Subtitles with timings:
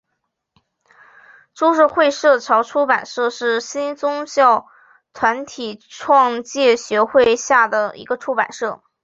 [1.53, 4.65] 株式会社潮出版社是新宗教
[5.13, 8.81] 团体创价学会下的一个出版社。